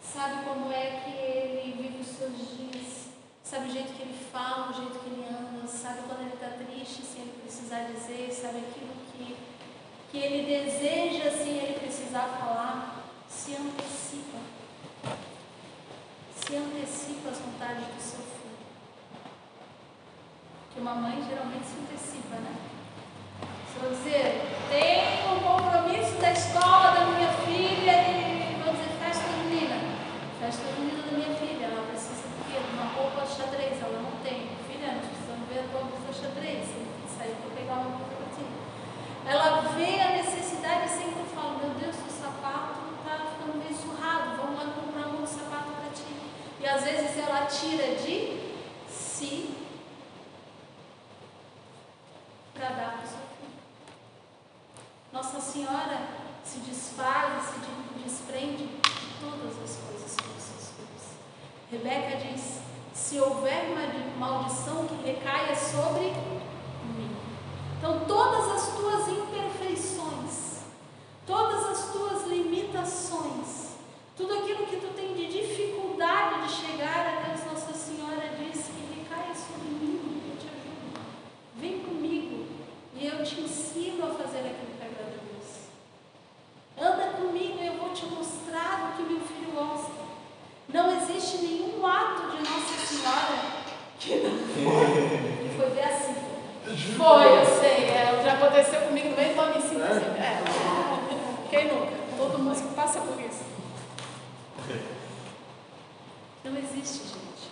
[0.00, 3.08] sabe como é que ele vive os seus dias,
[3.42, 6.50] sabe o jeito que ele fala, o jeito que ele anda, sabe quando ele está
[6.50, 9.36] triste, sem ele precisar dizer, sabe aquilo que,
[10.12, 14.38] que ele deseja sem ele precisar falar, se antecipa.
[16.40, 18.58] Se antecipa as vontades do seu filho.
[20.72, 22.56] Que uma mãe geralmente se antecipa, né?
[23.72, 29.24] Se eu dizer, tenho um compromisso da escola da minha filha e vamos dizer festa
[29.30, 29.76] junina.
[30.40, 32.58] Festa junina da minha filha, ela precisa de quê?
[32.58, 34.50] De uma roupa xadrez, ela não tem.
[34.66, 36.66] Filha, nós precisamos ver a tua blusa xadrez.
[36.66, 38.46] Que sair para pegar uma roupa para ti.
[39.24, 44.36] Ela vê a necessidade e sempre fala, meu Deus, o sapato está ficando meio surrado,
[44.36, 46.10] vamos lá comprar um sapato para ti.
[46.60, 48.56] E às vezes ela tira de
[48.90, 49.54] si
[52.54, 53.58] para dar para o seu filho.
[55.12, 56.08] Nossa Senhora
[56.42, 61.04] se desfaz, se desprende de todas as coisas para os seus filhos.
[61.70, 62.67] Rebeca diz:
[62.98, 66.10] se houver uma maldição que recaia sobre
[66.96, 67.16] mim.
[67.78, 70.64] Então, todas as tuas imperfeições,
[71.24, 73.76] todas as tuas limitações,
[74.16, 79.00] tudo aquilo que tu tem de dificuldade de chegar a Deus, Nossa Senhora diz que
[79.00, 81.00] recaia sobre mim, eu te ajudo.
[81.54, 82.46] Vem comigo
[82.94, 85.68] e eu te ensino a fazer aquilo que agrada a Deus.
[86.76, 90.07] Anda comigo e eu vou te mostrar o que meu filho gosta.
[90.68, 93.58] Não existe nenhum ato de Nossa Senhora
[93.98, 95.28] que não foi.
[95.58, 96.14] Foi bem assim.
[96.96, 97.84] Foi, eu sei.
[97.88, 99.82] É, já aconteceu comigo no meio do ano ensino.
[99.82, 100.42] É.
[101.48, 101.96] Quem nunca?
[102.16, 103.44] Todo músico passa por isso.
[106.44, 107.50] Não existe, gente.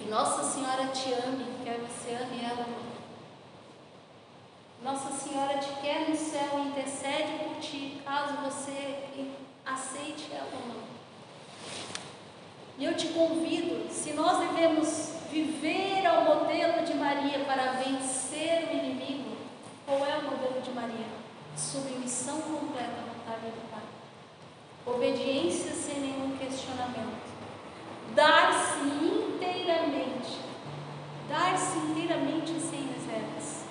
[0.00, 2.66] E Nossa Senhora te ame, quer você ame ela.
[4.82, 9.04] Nossa Senhora te quer no céu e intercede por ti, caso você
[9.66, 10.99] aceite ela ou não.
[12.78, 18.76] E eu te convido, se nós devemos viver ao modelo de Maria para vencer o
[18.76, 19.36] inimigo,
[19.86, 21.06] qual é o modelo de Maria?
[21.56, 23.82] Submissão completa à vontade do Pai.
[24.86, 27.20] Obediência sem nenhum questionamento.
[28.14, 30.38] Dar-se inteiramente.
[31.28, 33.64] Dar-se inteiramente sem reservas.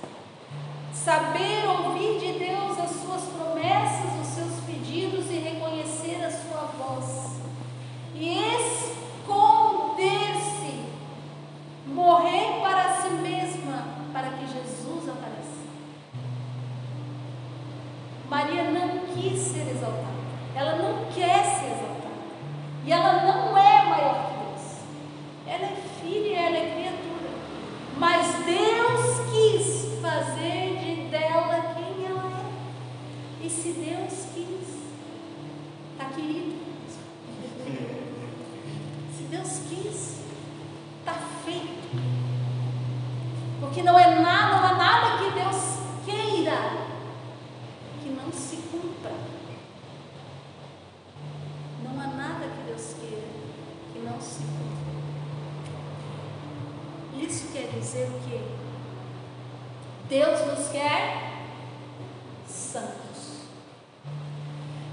[0.93, 5.88] Saber ouvir de Deus as suas promessas, os seus pedidos e reconhecer.
[8.19, 8.37] E
[9.25, 9.79] esconder-se.
[11.87, 15.59] Morrer para si mesma, para que Jesus apareça.
[18.29, 20.19] Maria não quis ser exaltada.
[20.53, 22.19] Ela não quer ser exaltada.
[22.85, 24.81] E ela não é maior que Deus.
[25.47, 27.29] Ela é filha, ela é criatura.
[27.97, 32.31] Mas Deus quis fazer de dela quem ela
[33.41, 33.45] é.
[33.45, 34.67] E se Deus quis,
[35.93, 36.68] está querido.
[39.29, 40.21] Deus quis,
[40.99, 41.13] está
[41.45, 41.79] feito.
[43.59, 46.87] Porque não é nada, não há nada que Deus queira
[48.01, 49.13] que não se cumpra.
[51.83, 53.27] Não há nada que Deus queira
[53.93, 54.69] que não se cumpra.
[57.23, 58.41] Isso quer dizer o quê?
[60.07, 61.43] Deus nos quer
[62.47, 63.43] santos.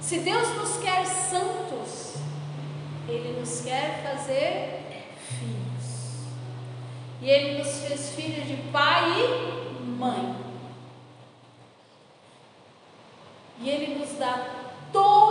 [0.01, 2.17] Se Deus nos quer santos,
[3.09, 6.27] Ele nos quer fazer filhos.
[7.23, 10.37] E Ele nos fez filhos de pai e mãe.
[13.61, 14.55] E Ele nos dá
[14.93, 15.26] todas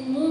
[0.00, 0.29] o mundo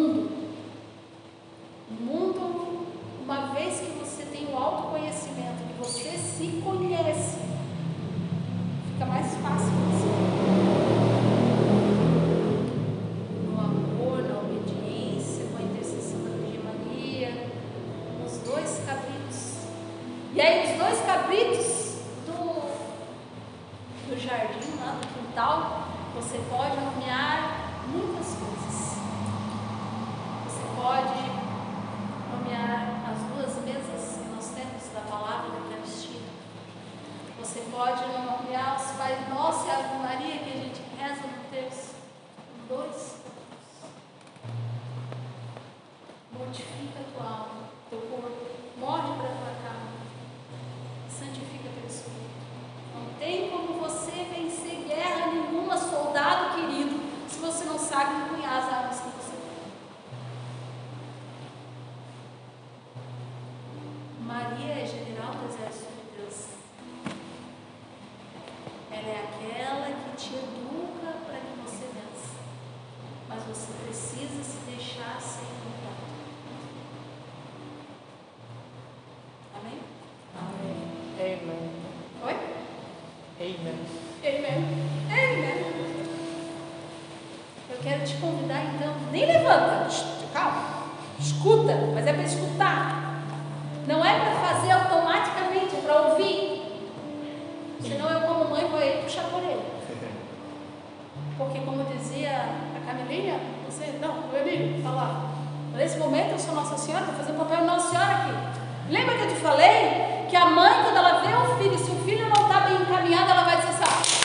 [108.90, 112.04] Lembra que eu te falei que a mãe, quando ela vê o filho, se o
[112.04, 114.20] filho não está bem encaminhado, ela vai dizer assim: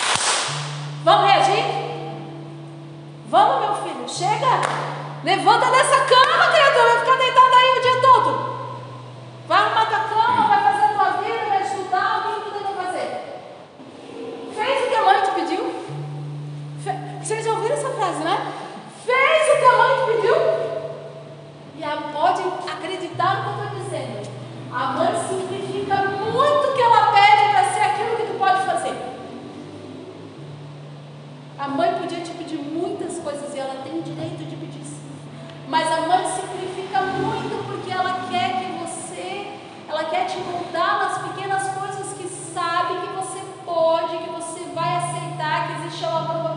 [1.04, 1.64] Vamos reagir?
[3.28, 4.60] Vamos, meu filho, chega!
[5.22, 8.54] Levanta dessa cama, criatura, vai ficar deitado aí o dia todo.
[9.48, 12.84] Vai arrumar tua cama, vai fazer tua vida, vai estudar, o que tu tem que
[12.84, 13.42] fazer.
[14.54, 15.74] Fez o que a mãe te pediu?
[16.82, 17.24] Fe...
[17.24, 18.52] Vocês já ouviram essa frase, né?
[19.04, 20.36] Fez o que a mãe te pediu?
[21.76, 23.53] E ela pode acreditar no
[24.74, 28.96] a mãe simplifica muito o que ela pede para ser aquilo que tu pode fazer.
[31.56, 35.12] A mãe podia te pedir muitas coisas e ela tem o direito de pedir sim.
[35.68, 39.52] Mas a mãe simplifica muito porque ela quer que você,
[39.88, 44.96] ela quer te moldar nas pequenas coisas que sabe que você pode, que você vai
[44.96, 46.53] aceitar, que existe uma aprovação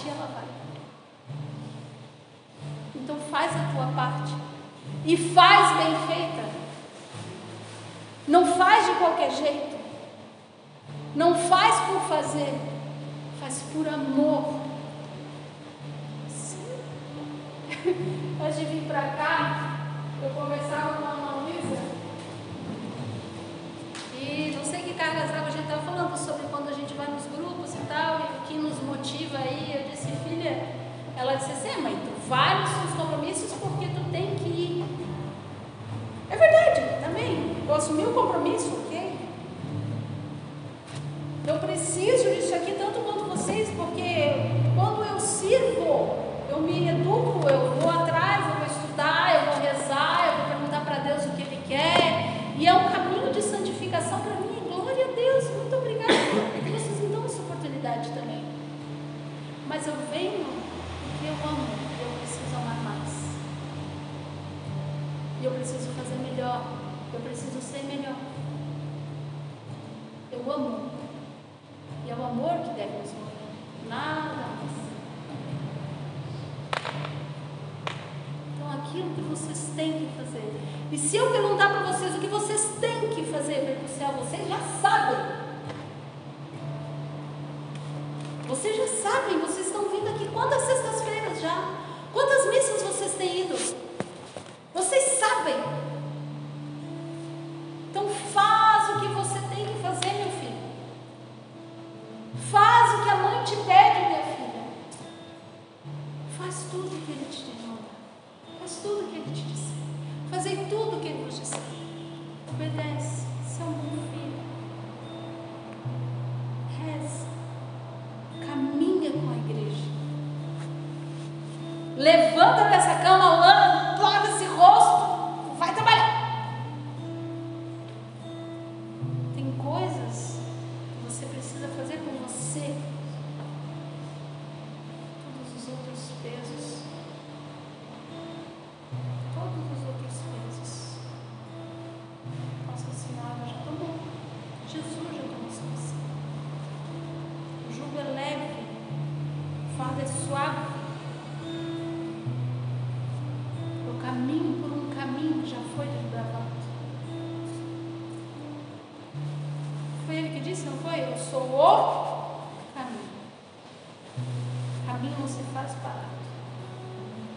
[0.00, 0.44] ti, ela vai.
[2.94, 4.34] Então faz a tua parte.
[5.04, 6.48] E faz bem feita.
[8.26, 9.78] Não faz de qualquer jeito.
[11.14, 12.54] Não faz por fazer.
[13.40, 14.60] Faz por amor.
[16.28, 16.78] Sim.
[18.44, 19.76] Antes de vir para cá,
[20.22, 21.49] eu conversava com uma mãe
[24.30, 27.08] e não sei que cargas d'água a gente estava falando sobre quando a gente vai
[27.08, 29.74] nos grupos e tal, e o que nos motiva aí.
[29.74, 30.68] Eu disse, filha,
[31.16, 34.84] ela disse assim, mãe, tu vai nos seus compromissos porque tu tem que ir.
[36.30, 37.56] É verdade, também.
[37.68, 39.18] Eu assumi o compromisso, ok?
[41.48, 46.14] Eu preciso disso aqui tanto quanto vocês, porque quando eu sirvo,
[46.48, 50.84] eu me educo, eu vou atrás, eu vou estudar, eu vou rezar, eu vou perguntar
[50.84, 52.30] para Deus o que Ele quer.
[52.56, 52.89] E é um
[59.80, 61.66] Mas eu venho porque eu amo
[61.98, 63.08] e eu preciso amar mais.
[65.40, 66.66] E eu preciso fazer melhor.
[67.14, 68.14] Eu preciso ser melhor.
[70.30, 70.90] Eu amo.
[72.04, 73.88] E é o amor que deve nos mover.
[73.88, 74.70] Nada mais.
[78.54, 80.60] Então aquilo que vocês têm que fazer.
[80.92, 83.86] E se eu perguntar para vocês o que vocês têm que fazer para ir para
[83.86, 85.40] o céu, vocês já sabem.
[88.50, 89.59] Vocês já sabem, vocês
[90.00, 91.74] vindo aqui quantas sextas-feiras já?
[92.12, 92.69] Quantas missas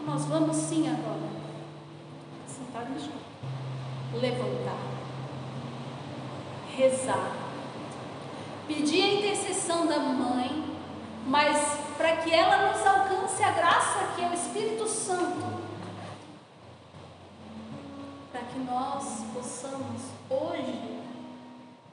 [0.06, 1.30] Nós vamos sim agora.
[2.48, 3.14] Sentar no chão.
[4.14, 4.78] Levantar.
[6.76, 7.32] Rezar.
[8.68, 10.64] Pedir a intercessão da mãe,
[11.26, 15.64] mas para que ela nos alcance a graça que é o Espírito Santo
[18.34, 21.00] para que nós possamos hoje,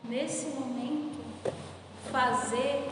[0.03, 1.23] nesse momento,
[2.11, 2.89] fazer